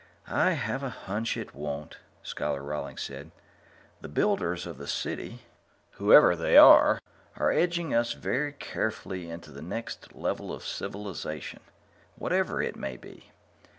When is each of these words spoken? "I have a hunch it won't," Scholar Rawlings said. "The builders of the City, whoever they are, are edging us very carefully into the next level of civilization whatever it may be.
"I 0.25 0.53
have 0.53 0.81
a 0.81 0.89
hunch 0.89 1.37
it 1.37 1.53
won't," 1.53 1.97
Scholar 2.23 2.63
Rawlings 2.63 3.03
said. 3.03 3.29
"The 4.01 4.07
builders 4.09 4.65
of 4.65 4.79
the 4.79 4.87
City, 4.87 5.43
whoever 5.91 6.35
they 6.35 6.57
are, 6.57 6.99
are 7.35 7.51
edging 7.51 7.93
us 7.93 8.13
very 8.13 8.51
carefully 8.53 9.29
into 9.29 9.51
the 9.51 9.61
next 9.61 10.15
level 10.15 10.51
of 10.51 10.65
civilization 10.65 11.59
whatever 12.15 12.63
it 12.63 12.75
may 12.75 12.97
be. 12.97 13.29